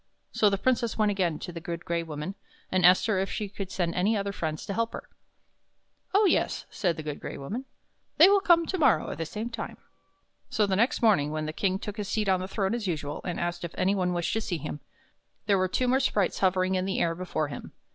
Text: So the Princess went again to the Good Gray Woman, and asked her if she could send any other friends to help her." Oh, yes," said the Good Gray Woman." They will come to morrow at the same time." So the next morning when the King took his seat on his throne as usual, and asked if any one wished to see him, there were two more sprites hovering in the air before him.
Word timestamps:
So 0.31 0.49
the 0.49 0.57
Princess 0.57 0.97
went 0.97 1.11
again 1.11 1.37
to 1.37 1.51
the 1.51 1.59
Good 1.59 1.85
Gray 1.85 2.01
Woman, 2.01 2.33
and 2.71 2.83
asked 2.83 3.05
her 3.05 3.19
if 3.19 3.29
she 3.29 3.47
could 3.47 3.69
send 3.69 3.93
any 3.93 4.17
other 4.17 4.31
friends 4.31 4.65
to 4.65 4.73
help 4.73 4.93
her." 4.93 5.07
Oh, 6.15 6.25
yes," 6.25 6.65
said 6.71 6.97
the 6.97 7.03
Good 7.03 7.19
Gray 7.19 7.37
Woman." 7.37 7.65
They 8.17 8.27
will 8.27 8.39
come 8.41 8.65
to 8.65 8.79
morrow 8.79 9.11
at 9.11 9.19
the 9.19 9.27
same 9.27 9.51
time." 9.51 9.77
So 10.49 10.65
the 10.65 10.75
next 10.75 11.03
morning 11.03 11.29
when 11.29 11.45
the 11.45 11.53
King 11.53 11.77
took 11.77 11.97
his 11.97 12.07
seat 12.09 12.27
on 12.29 12.41
his 12.41 12.49
throne 12.49 12.73
as 12.73 12.87
usual, 12.87 13.21
and 13.23 13.39
asked 13.39 13.63
if 13.63 13.75
any 13.77 13.93
one 13.93 14.11
wished 14.11 14.33
to 14.33 14.41
see 14.41 14.57
him, 14.57 14.79
there 15.45 15.59
were 15.59 15.67
two 15.67 15.87
more 15.87 15.99
sprites 15.99 16.39
hovering 16.39 16.73
in 16.73 16.85
the 16.85 16.99
air 16.99 17.13
before 17.13 17.49
him. 17.49 17.71